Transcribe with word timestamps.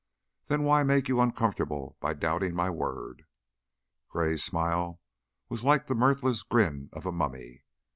Then 0.47 0.63
why 0.63 0.81
make 0.81 1.07
you 1.07 1.21
uncomfortable 1.21 1.95
by 1.99 2.15
doubting 2.15 2.55
my 2.55 2.71
word?" 2.71 3.27
Gray's 4.09 4.43
smile 4.43 4.99
was 5.47 5.63
like 5.63 5.85
the 5.85 5.93
mirthless 5.93 6.41
grin 6.41 6.89
of 6.91 7.05
a 7.05 7.11
mummy. 7.11 7.63